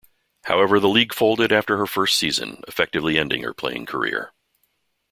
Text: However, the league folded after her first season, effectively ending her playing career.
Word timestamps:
However, 0.45 0.79
the 0.79 0.89
league 0.89 1.13
folded 1.13 1.51
after 1.51 1.77
her 1.77 1.85
first 1.85 2.17
season, 2.17 2.63
effectively 2.67 3.19
ending 3.19 3.43
her 3.43 3.53
playing 3.53 3.85
career. 3.85 4.31